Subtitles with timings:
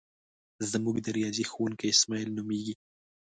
[0.71, 2.75] زمونږ د ریاضی ښوونکی اسماعیل نومیږي.